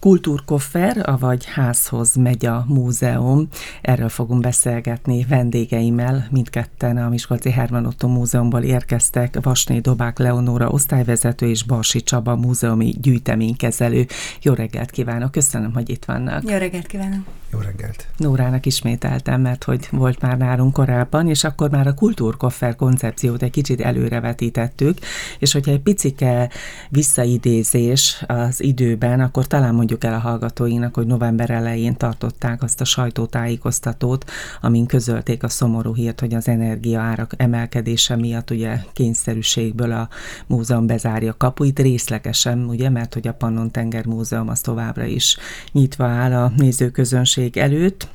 [0.00, 3.48] Kultúrkoffer, avagy házhoz megy a múzeum.
[3.82, 6.26] Erről fogunk beszélgetni vendégeimmel.
[6.30, 9.38] Mindketten a Miskolci Herman Otto Múzeumból érkeztek.
[9.42, 14.06] Vasné Dobák Leonóra osztályvezető és Barsi Csaba múzeumi gyűjteménykezelő.
[14.42, 16.50] Jó reggelt kívánok, köszönöm, hogy itt vannak.
[16.50, 17.22] Jó reggelt kívánok.
[17.52, 18.06] Jó reggelt.
[18.16, 23.50] Nórának ismételtem, mert hogy volt már nálunk korábban, és akkor már a kultúrkoffer koncepciót egy
[23.50, 24.98] kicsit előrevetítettük,
[25.38, 26.50] és hogyha egy picike
[26.88, 32.84] visszaidézés az időben, akkor talán mondjuk el a hallgatóinak, hogy november elején tartották azt a
[32.84, 34.30] sajtótájékoztatót,
[34.60, 40.08] amin közölték a szomorú hírt, hogy az energiaárak emelkedése miatt ugye kényszerűségből a
[40.46, 41.78] múzeum bezárja kapuit.
[41.78, 45.36] Részlegesen, ugye, mert hogy a Pannon Tenger Múzeum az továbbra is
[45.72, 48.08] nyitva áll a nézőközönség előtt,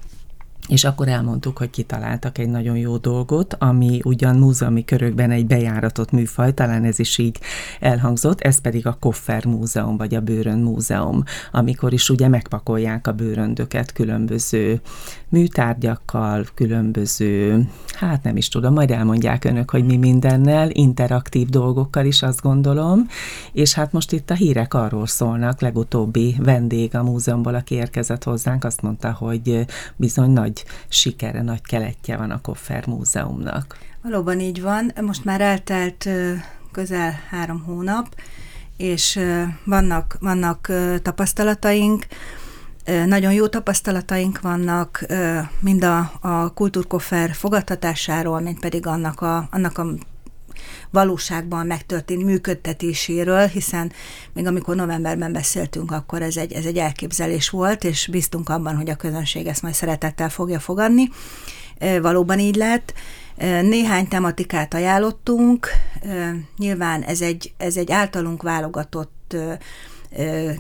[0.68, 6.12] és akkor elmondtuk, hogy kitaláltak egy nagyon jó dolgot, ami ugyan múzeumi körökben egy bejáratott
[6.12, 7.40] műfaj, talán ez is így
[7.80, 13.12] elhangzott, ez pedig a Koffer Múzeum, vagy a Bőrön Múzeum, amikor is ugye megpakolják a
[13.12, 14.82] bőröndöket különböző
[15.30, 22.22] műtárgyakkal, különböző, hát nem is tudom, majd elmondják önök, hogy mi mindennel, interaktív dolgokkal is
[22.22, 23.08] azt gondolom,
[23.54, 28.64] és hát most itt a hírek arról szólnak, legutóbbi vendég a múzeumból, aki érkezett hozzánk,
[28.64, 33.78] azt mondta, hogy bizony nagy nagy sikere, nagy keletje van a Koffer Múzeumnak.
[34.02, 34.92] Valóban így van.
[35.02, 36.10] Most már eltelt
[36.72, 38.16] közel három hónap,
[38.78, 39.20] és
[39.64, 42.06] vannak, vannak tapasztalataink,
[43.06, 45.06] nagyon jó tapasztalataink vannak
[45.60, 49.86] mind a, a kultúrkoffer fogadtatásáról, mint pedig annak a, annak a
[50.90, 53.92] valóságban megtörtént működtetéséről, hiszen
[54.34, 58.90] még amikor novemberben beszéltünk, akkor ez egy, ez egy elképzelés volt, és bíztunk abban, hogy
[58.90, 61.10] a közönség ezt majd szeretettel fogja fogadni.
[62.02, 62.94] Valóban így lett.
[63.62, 65.68] Néhány tematikát ajánlottunk,
[66.58, 69.36] nyilván ez egy, ez egy általunk válogatott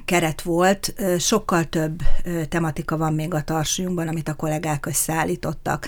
[0.06, 2.02] keret volt, sokkal több
[2.50, 5.88] tematika van még a tarsunkban, amit a kollégák összeállítottak.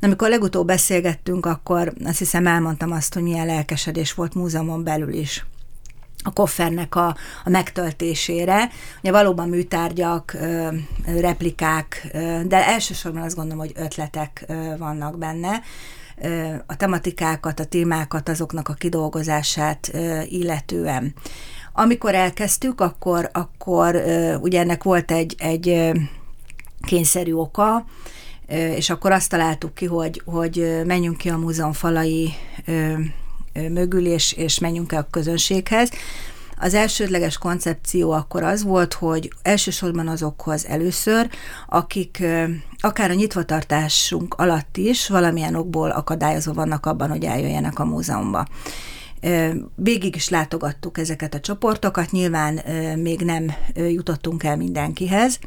[0.00, 5.44] Amikor legutóbb beszélgettünk, akkor azt hiszem elmondtam azt, hogy milyen lelkesedés volt múzeumon belül is
[6.26, 8.68] a koffernek a, a megtöltésére.
[9.00, 10.36] Ugye valóban műtárgyak,
[11.06, 12.08] replikák,
[12.46, 14.44] de elsősorban azt gondolom, hogy ötletek
[14.78, 15.62] vannak benne
[16.66, 19.92] a tematikákat, a témákat, azoknak a kidolgozását
[20.24, 21.14] illetően.
[21.76, 24.02] Amikor elkezdtük, akkor, akkor
[24.40, 25.92] ugye ennek volt egy, egy
[26.82, 27.84] kényszerű oka,
[28.48, 32.32] és akkor azt találtuk ki, hogy, hogy menjünk ki a múzeum falai
[33.52, 35.90] mögül, és, és menjünk el a közönséghez.
[36.58, 41.28] Az elsődleges koncepció akkor az volt, hogy elsősorban azokhoz először,
[41.68, 42.24] akik
[42.80, 48.46] akár a nyitvatartásunk alatt is valamilyen okból akadályozva vannak abban, hogy eljöjjenek a múzeumba.
[49.74, 52.54] Végig is látogattuk ezeket a csoportokat, nyilván
[52.96, 55.38] még nem jutottunk el mindenkihez,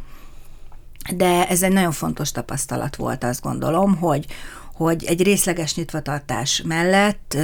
[1.16, 4.26] de ez egy nagyon fontos tapasztalat volt, azt gondolom, hogy,
[4.74, 7.38] hogy egy részleges nyitvatartás mellett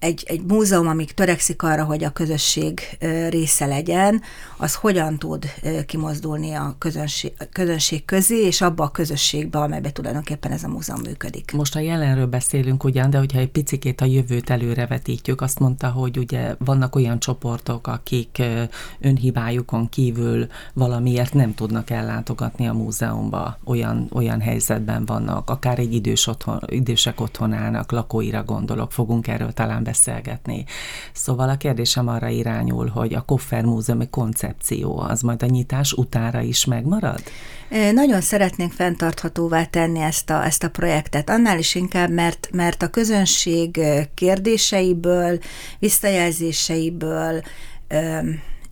[0.00, 2.80] egy, egy múzeum, amíg törekszik arra, hogy a közösség
[3.28, 4.22] része legyen,
[4.56, 5.44] az hogyan tud
[5.86, 11.52] kimozdulni a közönség, közönség közé, és abba a közösségbe, amelybe tulajdonképpen ez a múzeum működik.
[11.52, 16.18] Most a jelenről beszélünk ugyan, de hogyha egy picikét a jövőt előrevetítjük, azt mondta, hogy
[16.18, 18.42] ugye vannak olyan csoportok, akik
[19.00, 26.26] önhibájukon kívül valamiért nem tudnak ellátogatni a múzeumba, olyan, olyan helyzetben vannak, akár egy idős
[26.26, 30.64] otthon, idősek otthonának, lakóira gondolok, fogunk erről talán beszélgetni.
[31.12, 36.40] Szóval a kérdésem arra irányul, hogy a Koffer Múzeumi koncepció az majd a nyitás utára
[36.40, 37.22] is megmarad?
[37.92, 42.88] Nagyon szeretnénk fenntarthatóvá tenni ezt a, ezt a projektet, annál is inkább, mert, mert a
[42.88, 43.80] közönség
[44.14, 45.38] kérdéseiből,
[45.78, 47.42] visszajelzéseiből,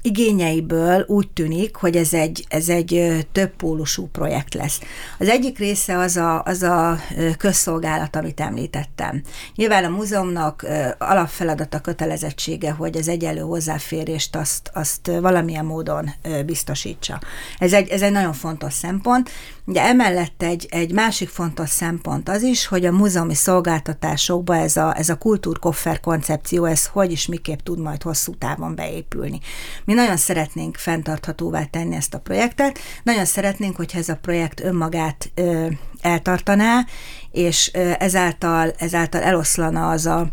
[0.08, 4.80] igényeiből úgy tűnik, hogy ez egy, ez egy több pólusú projekt lesz.
[5.18, 6.98] Az egyik része az a, az a
[7.38, 9.22] közszolgálat, amit említettem.
[9.54, 10.66] Nyilván a múzeumnak
[10.98, 16.10] alapfeladata kötelezettsége, hogy az egyenlő hozzáférést azt, azt valamilyen módon
[16.46, 17.20] biztosítsa.
[17.58, 19.30] Ez egy, ez egy nagyon fontos szempont.
[19.68, 24.96] Ugye emellett egy, egy másik fontos szempont az is, hogy a múzeumi szolgáltatásokba ez a,
[24.96, 29.40] ez a kultúrkoffer koncepció, ez hogy is miképp tud majd hosszú távon beépülni.
[29.84, 35.30] Mi nagyon szeretnénk fenntarthatóvá tenni ezt a projektet, nagyon szeretnénk, hogyha ez a projekt önmagát
[35.34, 35.66] ö,
[36.00, 36.86] eltartaná,
[37.30, 37.66] és
[37.98, 40.30] ezáltal, ezáltal eloszlana az a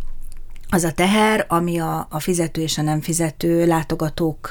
[0.75, 4.49] az a teher, ami a, a fizető és a nem fizető látogatók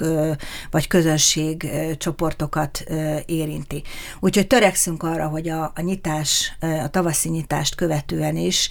[0.71, 2.85] vagy közönség csoportokat
[3.27, 3.83] érinti.
[4.21, 8.69] Úgyhogy törekszünk arra, hogy a, a nyitás, a tavaszi nyitást követően is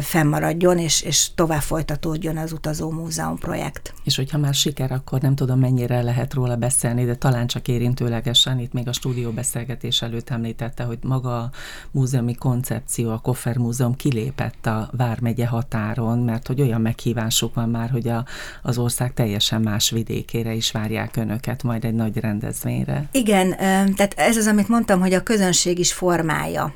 [0.00, 3.94] fennmaradjon, és, és tovább folytatódjon az Utazó Múzeum projekt.
[4.04, 8.58] És hogyha már siker, akkor nem tudom, mennyire lehet róla beszélni, de talán csak érintőlegesen,
[8.58, 11.50] itt még a stúdió beszélgetés előtt említette, hogy maga a
[11.90, 17.90] múzeumi koncepció, a Koffer Múzeum kilépett a Vármegye határon, mert hogy olyan meghívásuk van már,
[17.90, 18.24] hogy a,
[18.62, 23.08] az ország teljesen más vidékére is várják önöket majd egy nagy rendezvényre.
[23.12, 23.56] Igen,
[23.94, 26.74] tehát ez az, amit mondtam, hogy a közönség is formája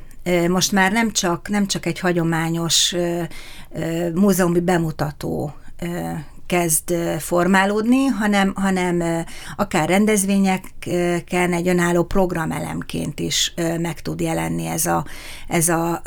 [0.49, 2.95] most már nem csak, nem csak egy hagyományos
[4.15, 5.55] múzeumi bemutató
[6.51, 9.25] kezd formálódni, hanem, hanem
[9.57, 15.05] akár rendezvényeken egy önálló programelemként is meg tud jelenni ez a,
[15.49, 16.03] ez a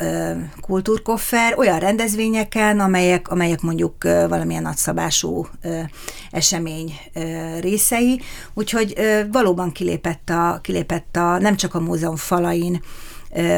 [0.60, 5.46] kultúrkoffer, olyan rendezvényeken, amelyek, amelyek mondjuk valamilyen nagyszabású
[6.30, 6.94] esemény
[7.60, 8.20] részei,
[8.54, 8.94] úgyhogy
[9.32, 12.80] valóban kilépett a, kilépett a nem csak a múzeum falain,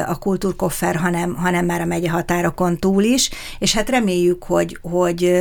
[0.07, 5.33] a kultúrkoffer, hanem, hanem már a megye határokon túl is, és hát reméljük, hogy, hogy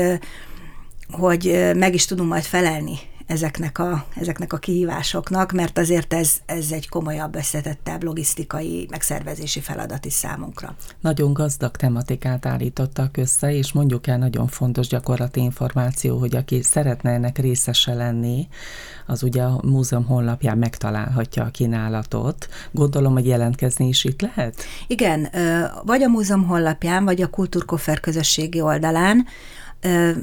[1.12, 6.72] hogy meg is tudunk majd felelni ezeknek a, ezeknek a kihívásoknak, mert azért ez, ez
[6.72, 10.76] egy komolyabb, összetettebb logisztikai, megszervezési feladat is számunkra.
[11.02, 17.12] Nagyon gazdag tematikát állítottak össze, és mondjuk el nagyon fontos gyakorlati információ, hogy aki szeretne
[17.12, 18.48] ennek részese lenni,
[19.06, 22.48] az ugye a múzeum honlapján megtalálhatja a kínálatot.
[22.72, 24.64] Gondolom, hogy jelentkezni is itt lehet?
[24.88, 25.30] Igen,
[25.84, 29.26] vagy a múzeum honlapján, vagy a Kultúrkoffer közösségi oldalán,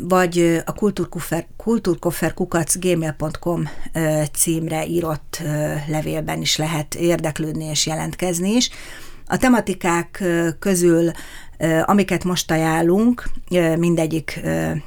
[0.01, 3.69] vagy a kultúrkoffer, kultúrkofferkukac gmail.com
[4.33, 5.43] címre írott
[5.89, 8.71] levélben is lehet érdeklődni és jelentkezni is.
[9.27, 10.25] A tematikák
[10.59, 11.11] közül,
[11.83, 13.29] amiket most ajánlunk,
[13.79, 14.41] mindegyik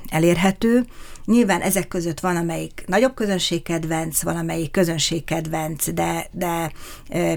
[0.10, 0.86] elérhető.
[1.26, 6.72] Nyilván ezek között van, amelyik nagyobb közönségkedvenc, van, amelyik közönségkedvenc, de, de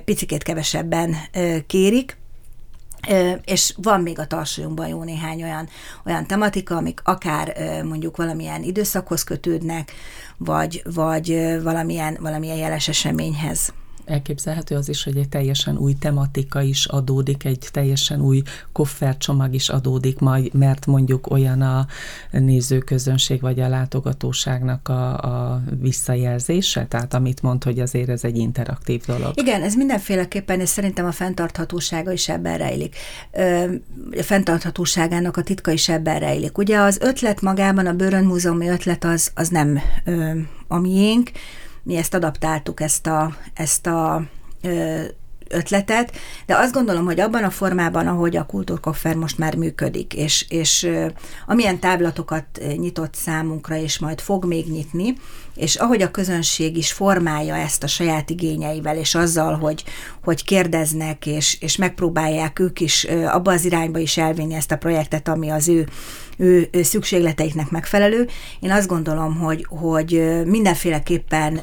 [0.05, 1.17] picikét kevesebben
[1.67, 2.17] kérik
[3.45, 5.69] és van még a tarsolyunkban jó néhány olyan,
[6.07, 9.93] olyan tematika, amik akár mondjuk valamilyen időszakhoz kötődnek,
[10.37, 13.73] vagy, vagy valamilyen, valamilyen jeles eseményhez
[14.09, 19.69] elképzelhető az is, hogy egy teljesen új tematika is adódik, egy teljesen új koffercsomag is
[19.69, 21.87] adódik majd, mert mondjuk olyan a
[22.31, 29.03] nézőközönség vagy a látogatóságnak a, a visszajelzése, tehát amit mond, hogy azért ez egy interaktív
[29.07, 29.33] dolog.
[29.35, 32.97] Igen, ez mindenféleképpen, és szerintem a fenntarthatósága is ebben rejlik.
[34.13, 36.59] A fenntarthatóságának a titka is ebben rejlik.
[36.59, 39.81] Ugye az ötlet magában, a Bőrön Múzeumi ötlet az, az nem
[40.69, 41.31] a miénk,
[41.89, 44.23] mi ezt adaptáltuk, ezt a, ezt a
[45.49, 46.13] ötletet,
[46.47, 50.91] de azt gondolom, hogy abban a formában, ahogy a kultúrkoffer most már működik, és, és
[51.47, 52.45] amilyen táblatokat
[52.77, 55.15] nyitott számunkra, és majd fog még nyitni,
[55.59, 59.85] és ahogy a közönség is formálja ezt a saját igényeivel, és azzal, hogy,
[60.25, 65.29] hogy kérdeznek, és, és megpróbálják ők is abba az irányba is elvinni ezt a projektet,
[65.29, 65.89] ami az ő,
[66.37, 68.29] ő, ő szükségleteiknek megfelelő.
[68.61, 71.61] Én azt gondolom, hogy, hogy mindenféleképpen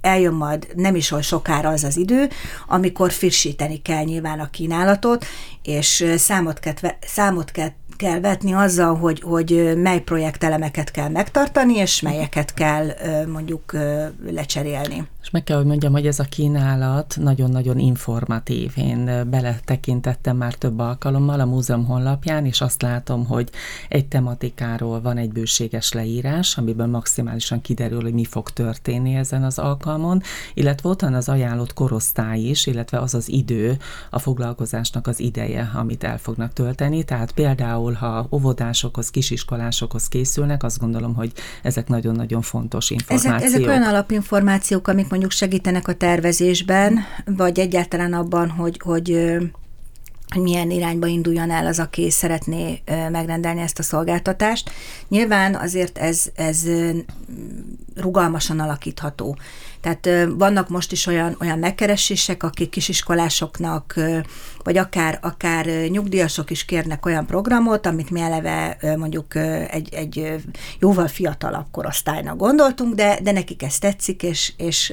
[0.00, 2.28] eljön majd nem is olyan sokára az az idő,
[2.66, 5.26] amikor frissíteni kell nyilván a kínálatot,
[5.62, 6.74] és számot kell,
[7.06, 12.86] számot kell kell vetni azzal, hogy, hogy mely projektelemeket kell megtartani, és melyeket kell
[13.32, 13.76] mondjuk
[14.30, 15.08] lecserélni.
[15.22, 18.72] És meg kell, hogy mondjam, hogy ez a kínálat nagyon-nagyon informatív.
[18.76, 23.50] Én beletekintettem már több alkalommal a múzeum honlapján, és azt látom, hogy
[23.88, 29.58] egy tematikáról van egy bőséges leírás, amiből maximálisan kiderül, hogy mi fog történni ezen az
[29.58, 30.22] alkalmon,
[30.54, 33.78] illetve ott van az ajánlott korosztály is, illetve az az idő,
[34.10, 37.04] a foglalkozásnak az ideje, amit el fognak tölteni.
[37.04, 43.34] Tehát például, ha óvodásokhoz, kisiskolásokhoz készülnek, azt gondolom, hogy ezek nagyon-nagyon fontos információk.
[43.34, 49.38] Ezek, ezek olyan alapinformációk, amik mondjuk segítenek a tervezésben, vagy egyáltalán abban, hogy, hogy
[50.28, 54.70] hogy milyen irányba induljon el az, aki szeretné megrendelni ezt a szolgáltatást.
[55.08, 56.62] Nyilván azért ez, ez
[57.94, 59.36] rugalmasan alakítható.
[59.86, 63.94] Tehát vannak most is olyan, olyan megkeresések, akik kisiskolásoknak,
[64.62, 69.34] vagy akár, akár nyugdíjasok is kérnek olyan programot, amit mi eleve mondjuk
[69.70, 70.34] egy, egy
[70.78, 74.92] jóval fiatalabb korosztálynak gondoltunk, de, de nekik ez tetszik, és, és,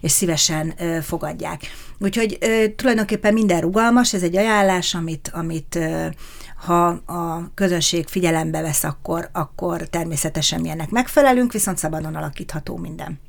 [0.00, 1.60] és szívesen fogadják.
[1.98, 2.38] Úgyhogy
[2.76, 5.78] tulajdonképpen minden rugalmas, ez egy ajánlás, amit, amit
[6.66, 13.20] ha a közönség figyelembe vesz, akkor, akkor természetesen milyennek megfelelünk, viszont szabadon alakítható minden.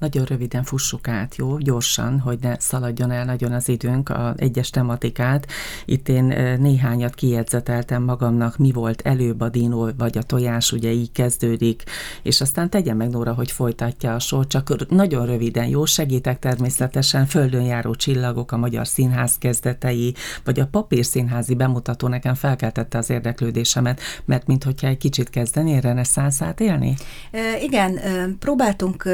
[0.00, 1.58] Nagyon röviden fussuk át, jó?
[1.58, 5.46] Gyorsan, hogy ne szaladjon el nagyon az időnk a egyes tematikát.
[5.84, 6.24] Itt én
[6.58, 11.82] néhányat kijegyzeteltem magamnak, mi volt előbb a dinó vagy a tojás, ugye így kezdődik,
[12.22, 15.84] és aztán tegye meg Nóra, hogy folytatja a sor, csak nagyon röviden, jó?
[15.84, 20.14] Segítek természetesen, Földön járó csillagok, a Magyar Színház kezdetei,
[20.44, 26.94] vagy a papírszínházi bemutató nekem felkeltette az érdeklődésemet, mert mintha egy kicsit kezdenél reneszánszát élni?
[27.30, 28.00] E, igen,
[28.38, 29.08] próbáltunk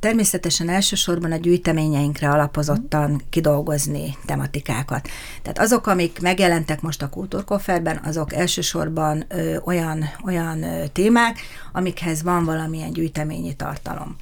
[0.00, 5.08] természetesen elsősorban a gyűjteményeinkre alapozottan kidolgozni tematikákat.
[5.42, 11.38] Tehát azok, amik megjelentek most a kultúrkofferben, azok elsősorban ö, olyan, olyan ö, témák,
[11.72, 14.16] amikhez van valamilyen gyűjteményi tartalom.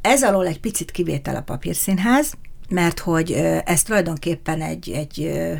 [0.00, 2.32] Ez alól egy picit kivétel a papírszínház,
[2.68, 5.54] mert hogy ö, ez tulajdonképpen egy, egy ö,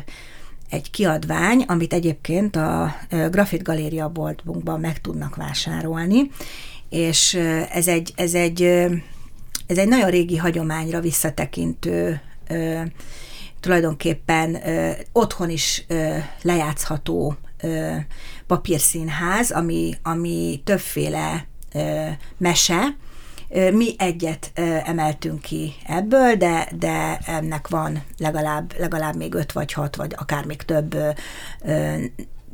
[0.69, 2.95] egy kiadvány, amit egyébként a
[3.29, 6.29] Grafit Galéria boltbunkban meg tudnak vásárolni,
[6.89, 7.33] és
[7.71, 8.61] ez egy, ez egy,
[9.71, 12.21] ez egy nagyon régi hagyományra visszatekintő
[13.59, 14.57] tulajdonképpen
[15.11, 15.85] otthon is
[16.41, 17.35] lejátszható
[18.47, 21.47] papírszínház, ami, ami többféle
[22.37, 22.95] mese,
[23.71, 24.51] mi egyet
[24.85, 30.45] emeltünk ki ebből, de, de ennek van legalább, legalább még öt vagy hat, vagy akár
[30.45, 30.95] még több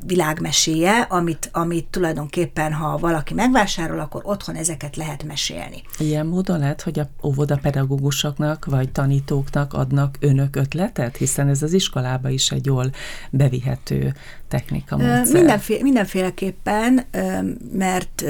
[0.05, 5.81] világmeséje, amit, amit tulajdonképpen, ha valaki megvásárol, akkor otthon ezeket lehet mesélni.
[5.97, 12.29] Ilyen módon lehet, hogy a óvodapedagógusoknak vagy tanítóknak adnak önök ötletet, hiszen ez az iskolába
[12.29, 12.91] is egy jól
[13.29, 14.13] bevihető
[14.47, 15.33] technika módszer.
[15.33, 17.05] Mindenféle, mindenféleképpen,
[17.71, 18.23] mert,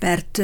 [0.00, 0.42] mert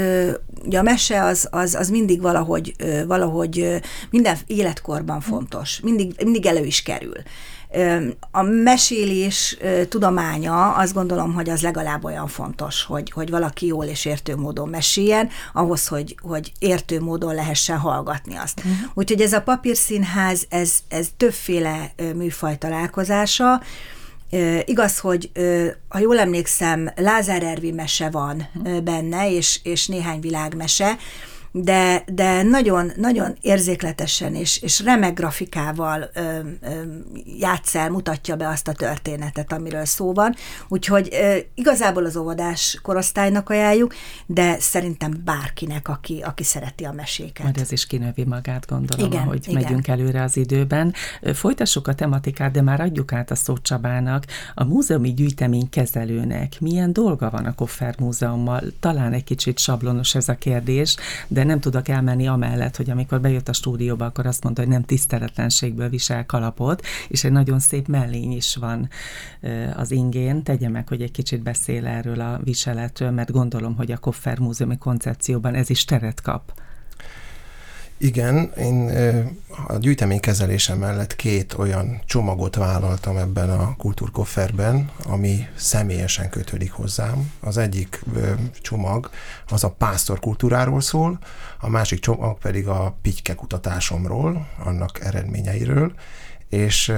[0.65, 2.75] ugye a mese az, az, az mindig valahogy,
[3.07, 7.17] valahogy minden életkorban fontos, mindig, mindig elő is kerül.
[8.31, 9.57] A mesélés
[9.89, 14.69] tudománya azt gondolom, hogy az legalább olyan fontos, hogy, hogy valaki jól és értő módon
[14.69, 18.59] meséljen, ahhoz, hogy, hogy értő módon lehessen hallgatni azt.
[18.59, 18.91] Uh-huh.
[18.95, 23.61] Úgyhogy ez a papírszínház, ez, ez többféle műfaj találkozása,
[24.65, 25.31] igaz, hogy
[25.89, 28.49] ha jól emlékszem, Lázár Ervi mese van
[28.85, 30.97] benne, és, és néhány világmese,
[31.53, 36.69] de, de nagyon, nagyon érzékletesen és, és remek grafikával ö, ö,
[37.39, 40.35] játsz el, mutatja be azt a történetet, amiről szó van.
[40.69, 43.95] Úgyhogy ö, igazából az óvodás korosztálynak ajánljuk,
[44.27, 47.43] de szerintem bárkinek, aki, aki szereti a meséket.
[47.43, 49.63] Majd ez is kinövi magát, gondolom, igen, ahogy igen.
[49.63, 50.95] megyünk előre az időben.
[51.35, 54.25] Folytassuk a tematikát, de már adjuk át a szót Csabának.
[54.55, 58.63] A múzeumi gyűjtemény kezelőnek milyen dolga van a Koffer Múzeummal?
[58.81, 60.97] Talán egy kicsit sablonos ez a kérdés,
[61.29, 64.71] de de nem tudok elmenni amellett, hogy amikor bejött a stúdióba, akkor azt mondta, hogy
[64.71, 68.89] nem tiszteletlenségből visel kalapot, és egy nagyon szép mellény is van
[69.77, 70.43] az ingén.
[70.43, 74.79] Tegye meg, hogy egy kicsit beszél erről a viseletről, mert gondolom, hogy a Koffer Múzeumi
[74.79, 76.53] koncepcióban ez is teret kap.
[78.03, 78.91] Igen, én
[79.67, 87.33] a gyűjtemény kezelése mellett két olyan csomagot vállaltam ebben a kultúrkofferben, ami személyesen kötődik hozzám.
[87.41, 88.05] Az egyik
[88.61, 89.11] csomag
[89.49, 91.19] az a pásztor kultúráról szól,
[91.59, 95.93] a másik csomag pedig a pityke kutatásomról, annak eredményeiről,
[96.49, 96.93] és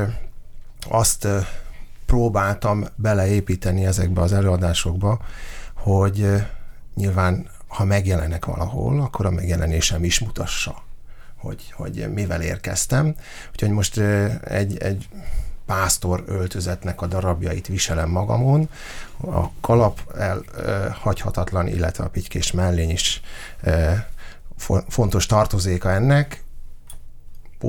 [0.90, 1.28] azt
[2.06, 5.20] próbáltam beleépíteni ezekbe az előadásokba,
[5.74, 6.26] hogy
[6.94, 10.90] nyilván ha megjelenek valahol, akkor a megjelenésem is mutassa
[11.42, 13.14] hogy, hogy mivel érkeztem.
[13.50, 13.98] Úgyhogy most
[14.44, 15.08] egy, egy
[15.66, 18.68] pásztor öltözetnek a darabjait viselem magamon,
[19.20, 23.20] a kalap elhagyhatatlan, illetve a pitykés mellény is
[24.88, 26.44] fontos tartozéka ennek,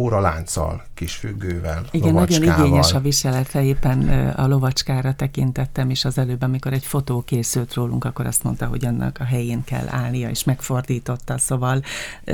[0.02, 2.48] lánccal, kis függővel, Igen, lovacskával.
[2.48, 7.74] nagyon igényes a viselete, éppen a lovacskára tekintettem is az előbb, amikor egy fotó készült
[7.74, 11.82] rólunk, akkor azt mondta, hogy annak a helyén kell állnia, és megfordította, szóval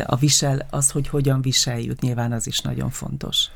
[0.06, 3.50] a visel, az, hogy hogyan viseljük, nyilván az is nagyon fontos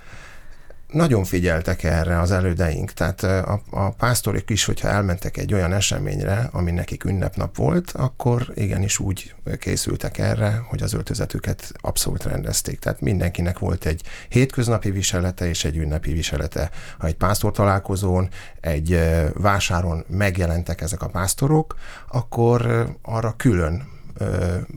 [0.94, 6.50] nagyon figyeltek erre az elődeink, tehát a, a pásztorik is, hogyha elmentek egy olyan eseményre,
[6.52, 12.80] ami nekik ünnepnap volt, akkor igenis úgy készültek erre, hogy az öltözetüket abszolút rendezték.
[12.80, 16.70] Tehát mindenkinek volt egy hétköznapi viselete és egy ünnepi viselete.
[16.98, 19.00] Ha egy pásztor találkozón, egy
[19.34, 21.76] vásáron megjelentek ezek a pásztorok,
[22.08, 23.93] akkor arra külön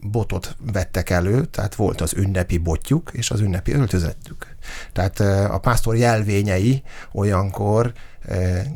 [0.03, 4.57] botot vettek elő, tehát volt az ünnepi botjuk és az ünnepi öltözetük.
[4.93, 7.93] Tehát a pásztor jelvényei olyankor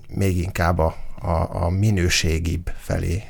[0.09, 3.23] még inkább a, a, a minőségibb felé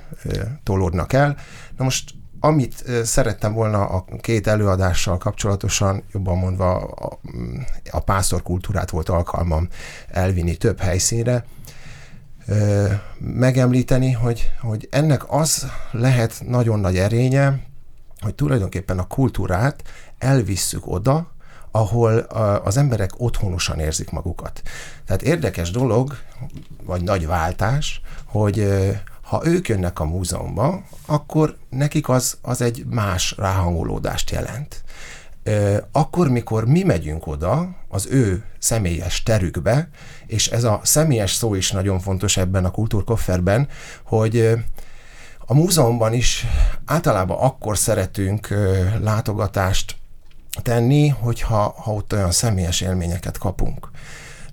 [0.62, 1.36] tolódnak el.
[1.76, 7.20] Na most amit szerettem volna a két előadással kapcsolatosan, jobban mondva a,
[7.90, 9.68] a pásztor kultúrát volt alkalmam
[10.08, 11.44] elvinni több helyszínre,
[13.18, 17.60] megemlíteni, hogy, hogy ennek az lehet nagyon nagy erénye,
[18.20, 19.82] hogy tulajdonképpen a kultúrát
[20.18, 21.30] elvisszük oda,
[21.70, 22.18] ahol
[22.64, 24.62] az emberek otthonosan érzik magukat.
[25.06, 26.16] Tehát érdekes dolog,
[26.84, 28.68] vagy nagy váltás, hogy
[29.22, 34.82] ha ők jönnek a múzeumba, akkor nekik az, az egy más ráhangolódást jelent.
[35.92, 39.88] Akkor, mikor mi megyünk oda, az ő személyes terükbe,
[40.26, 43.68] és ez a személyes szó is nagyon fontos ebben a kultúrkofferben,
[44.04, 44.54] hogy
[45.38, 46.46] a múzeumban is
[46.84, 48.48] általában akkor szeretünk
[49.02, 49.96] látogatást
[50.62, 53.90] tenni, hogyha ha ott olyan személyes élményeket kapunk.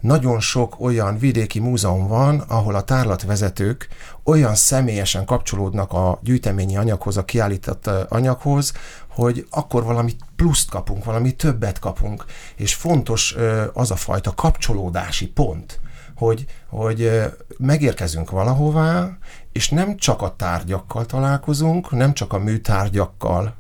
[0.01, 3.87] Nagyon sok olyan vidéki múzeum van, ahol a tárlatvezetők
[4.23, 8.73] olyan személyesen kapcsolódnak a gyűjteményi anyaghoz, a kiállított anyaghoz,
[9.17, 13.35] hogy akkor valami pluszt kapunk, valami többet kapunk, és fontos
[13.73, 15.79] az a fajta kapcsolódási pont,
[16.15, 17.21] hogy, hogy
[17.57, 19.17] megérkezünk valahová,
[19.51, 23.55] és nem csak a tárgyakkal találkozunk, nem csak a műtárgyakkal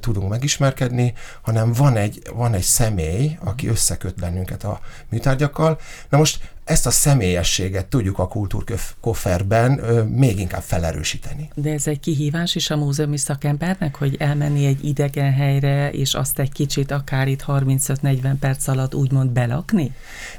[0.00, 5.78] tudunk megismerkedni, hanem van egy, van egy személy, aki összeköt bennünket a műtárgyakkal.
[6.08, 9.72] Na most ezt a személyességet tudjuk a kultúrkofferben
[10.08, 11.50] még inkább felerősíteni.
[11.54, 16.38] De ez egy kihívás is a múzeumi szakembernek, hogy elmenni egy idegen helyre, és azt
[16.38, 19.94] egy kicsit akár itt 35-40 perc alatt úgymond belakni?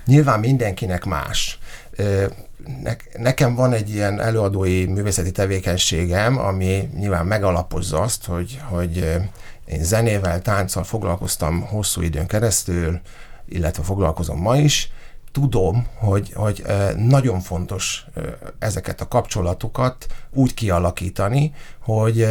[0.06, 1.60] Nyilván mindenkinek más
[3.18, 8.98] nekem van egy ilyen előadói művészeti tevékenységem, ami nyilván megalapozza azt, hogy, hogy
[9.66, 13.00] én zenével, tánccal foglalkoztam hosszú időn keresztül,
[13.50, 14.92] illetve foglalkozom ma is,
[15.32, 16.64] tudom, hogy, hogy
[16.96, 18.06] nagyon fontos
[18.60, 22.28] ezeket a kapcsolatokat úgy kialakítani, hogy,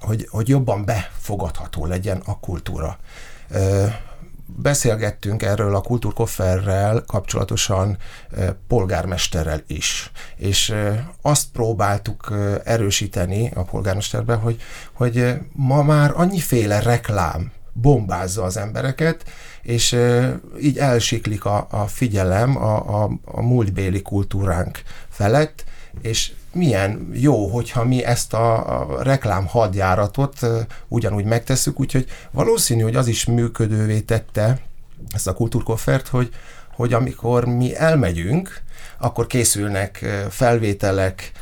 [0.00, 2.98] hogy, hogy jobban befogadható legyen a kultúra.
[4.46, 7.98] Beszélgettünk erről a kultúrkofferrel kapcsolatosan
[8.68, 10.74] polgármesterrel is, és
[11.22, 12.32] azt próbáltuk
[12.64, 14.60] erősíteni a polgármesterbe, hogy,
[14.92, 19.24] hogy ma már annyiféle reklám bombázza az embereket,
[19.62, 19.96] és
[20.60, 25.64] így elsiklik a, a figyelem a, a, a múltbéli kultúránk felett,
[26.02, 30.38] és milyen jó, hogyha mi ezt a, a reklám hadjáratot
[30.88, 34.60] ugyanúgy megtesszük, úgyhogy valószínű, hogy az is működővé tette
[35.12, 36.30] ezt a kultúrkoffert, hogy,
[36.74, 38.62] hogy amikor mi elmegyünk,
[38.98, 41.32] akkor készülnek felvételek,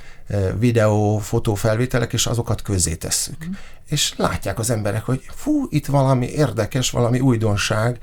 [0.58, 3.46] videó, fotófelvételek, és azokat közzé tesszük.
[3.46, 3.52] Mm.
[3.88, 7.98] És látják az emberek, hogy fú, itt valami érdekes, valami újdonság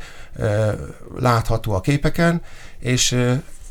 [1.17, 2.41] látható a képeken,
[2.79, 3.17] és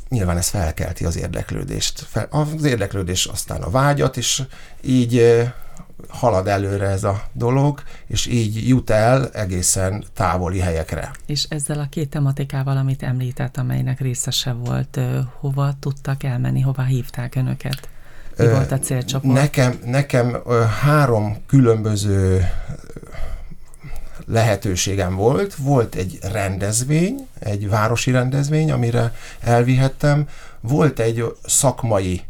[0.08, 2.06] nyilván ez felkelti az érdeklődést.
[2.30, 4.42] Az érdeklődés aztán a vágyat, és
[4.82, 5.42] így
[6.08, 11.10] halad előre ez a dolog, és így jut el egészen távoli helyekre.
[11.26, 15.00] És ezzel a két tematikával, amit említett, amelynek részese volt,
[15.38, 17.88] hova tudtak elmenni, hova hívták önöket?
[18.36, 19.34] Mi volt a célcsoport?
[19.34, 20.36] Nekem, nekem
[20.80, 22.48] három különböző
[24.26, 25.54] lehetőségem volt.
[25.54, 30.28] Volt egy rendezvény, egy városi rendezvény, amire elvihettem.
[30.60, 32.22] Volt egy szakmai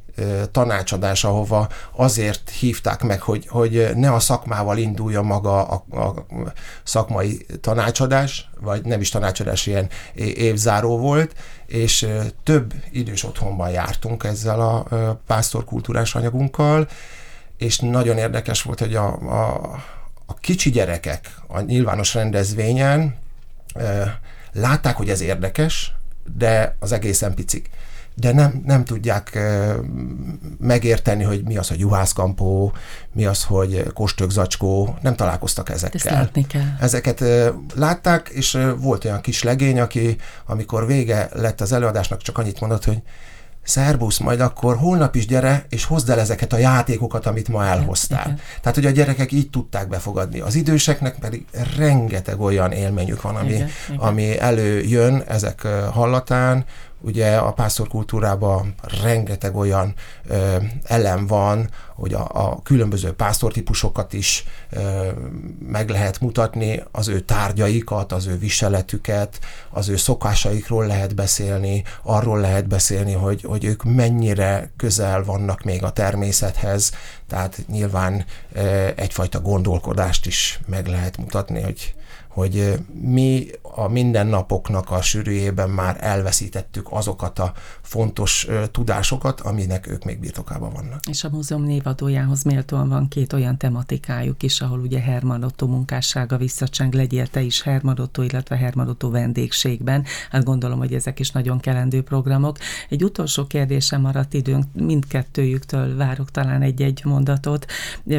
[0.51, 6.14] tanácsadás, ahova azért hívták meg, hogy, hogy ne a szakmával indulja maga a, a
[6.83, 11.35] szakmai tanácsadás, vagy nem is tanácsadás, ilyen évzáró volt,
[11.66, 12.07] és
[12.44, 14.87] több idős otthonban jártunk ezzel a
[15.27, 16.88] pásztorkultúrás anyagunkkal,
[17.57, 19.61] és nagyon érdekes volt, hogy a, a
[20.33, 23.16] a kicsi gyerekek a nyilvános rendezvényen
[24.53, 25.94] látták, hogy ez érdekes,
[26.37, 27.70] de az egészen picik.
[28.14, 29.38] De nem, nem tudják
[30.61, 32.72] megérteni, hogy mi az, hogy juhászkampó,
[33.12, 36.31] mi az, hogy kostökzacskó, nem találkoztak ezekkel.
[36.35, 36.62] Ezt kell.
[36.81, 37.25] Ezeket
[37.75, 42.85] látták, és volt olyan kis legény, aki amikor vége lett az előadásnak, csak annyit mondott,
[42.85, 43.03] hogy
[43.62, 48.25] szerbusz, majd akkor holnap is gyere, és hozd el ezeket a játékokat, amit ma elhoztál.
[48.25, 48.40] Igen.
[48.61, 50.40] Tehát, hogy a gyerekek így tudták befogadni.
[50.40, 51.44] Az időseknek pedig
[51.77, 53.68] rengeteg olyan élményük van, ami, Igen.
[53.88, 54.01] Igen.
[54.01, 56.64] ami előjön ezek hallatán,
[57.05, 59.95] Ugye a pásztorkultúrában rengeteg olyan
[60.27, 65.09] ö, elem van, hogy a, a különböző pásztortípusokat is ö,
[65.67, 69.38] meg lehet mutatni, az ő tárgyaikat, az ő viseletüket,
[69.71, 75.83] az ő szokásaikról lehet beszélni, arról lehet beszélni, hogy, hogy ők mennyire közel vannak még
[75.83, 76.93] a természethez,
[77.29, 81.95] tehát nyilván ö, egyfajta gondolkodást is meg lehet mutatni, hogy
[82.33, 90.18] hogy mi a mindennapoknak a sűrűjében már elveszítettük azokat a fontos tudásokat, aminek ők még
[90.18, 91.01] birtokában vannak.
[91.09, 96.37] És a múzeum névadójához méltóan van két olyan tematikájuk is, ahol ugye Herman Otto munkássága
[96.37, 100.05] visszacseng, legyél te is Herman Otto, illetve Herman Otto vendégségben.
[100.31, 102.59] Hát gondolom, hogy ezek is nagyon kelendő programok.
[102.88, 107.66] Egy utolsó kérdésem maradt időnk, mindkettőjüktől várok talán egy-egy mondatot.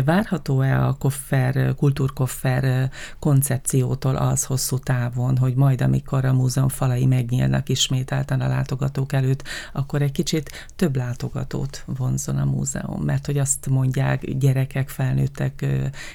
[0.06, 7.06] Várható-e a koffer, kultúrkoffer koncepciót gondolattól az hosszú távon, hogy majd amikor a múzeum falai
[7.06, 13.38] megnyílnak ismételten a látogatók előtt, akkor egy kicsit több látogatót vonzon a múzeum, mert hogy
[13.38, 15.66] azt mondják gyerekek, felnőttek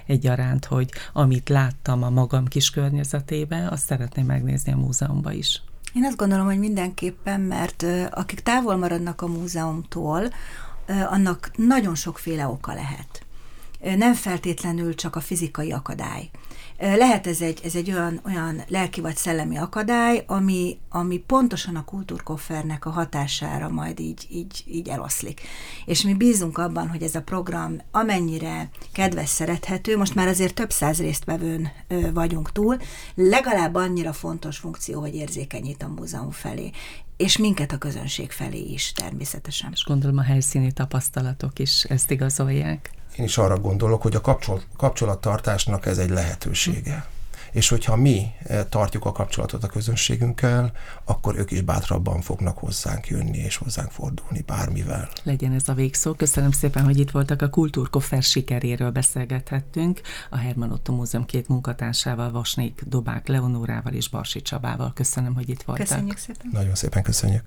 [0.07, 5.63] egyaránt, hogy amit láttam a magam kis környezetében, azt szeretném megnézni a múzeumban is.
[5.95, 10.23] Én azt gondolom, hogy mindenképpen, mert akik távol maradnak a múzeumtól,
[11.11, 13.23] annak nagyon sokféle oka lehet
[13.97, 16.31] nem feltétlenül csak a fizikai akadály.
[16.81, 21.85] Lehet ez egy, ez egy olyan, olyan lelki vagy szellemi akadály, ami, ami pontosan a
[21.85, 25.41] kultúrkoffernek a hatására majd így, így, így eloszlik.
[25.85, 30.71] És mi bízunk abban, hogy ez a program amennyire kedves, szerethető, most már azért több
[30.71, 31.69] száz résztvevőn
[32.15, 32.77] vagyunk túl,
[33.15, 36.71] legalább annyira fontos funkció, hogy érzékenyít a múzeum felé
[37.17, 39.71] és minket a közönség felé is természetesen.
[39.73, 42.91] És gondolom a helyszíni tapasztalatok is ezt igazolják.
[43.19, 47.07] Én is arra gondolok, hogy a kapcsol, kapcsolattartásnak ez egy lehetősége.
[47.53, 50.73] És hogyha mi eh, tartjuk a kapcsolatot a közönségünkkel,
[51.05, 55.09] akkor ők is bátrabban fognak hozzánk jönni és hozzánk fordulni bármivel.
[55.23, 56.15] Legyen ez a végszó.
[56.15, 60.01] Köszönöm szépen, hogy itt voltak a Kultúrkoffer sikeréről beszélgethettünk.
[60.31, 64.93] A Herman Otto Múzeum két munkatársával, Vasnék Dobák Leonórával és Barsi Csabával.
[64.95, 65.87] Köszönöm, hogy itt voltak.
[65.87, 66.49] Köszönjük szépen.
[66.53, 67.45] Nagyon szépen köszönjük.